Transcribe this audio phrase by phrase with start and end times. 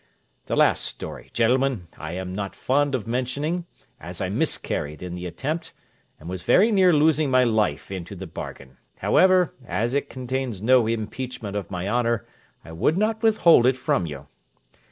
[0.47, 3.67] The last story, gentlemen, I am not fond of mentioning,
[3.99, 5.73] as I miscarried in the attempt,
[6.19, 10.87] and was very near losing my life into the bargain: however, as it contains no
[10.87, 12.25] impeachment of my honour,
[12.65, 14.25] I would not withhold it from you.